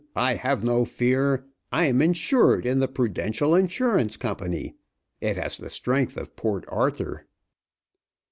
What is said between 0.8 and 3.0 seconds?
fear. I am insured in the